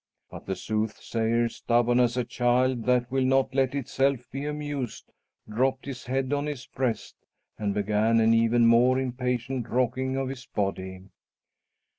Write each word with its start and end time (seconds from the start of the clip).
But 0.31 0.47
the 0.47 0.55
soothsayer, 0.55 1.47
stubborn 1.47 1.99
as 1.99 2.17
a 2.17 2.23
child 2.23 2.85
that 2.85 3.11
will 3.11 3.23
not 3.23 3.53
let 3.53 3.75
itself 3.75 4.25
be 4.31 4.47
amused, 4.47 5.11
dropped 5.47 5.85
his 5.85 6.05
head 6.05 6.33
on 6.33 6.47
his 6.47 6.65
breast 6.65 7.15
and 7.59 7.75
began 7.75 8.19
an 8.19 8.33
even 8.33 8.65
more 8.65 8.97
impatient 8.99 9.69
rocking 9.69 10.17
of 10.17 10.29
his 10.29 10.47
body. 10.47 11.03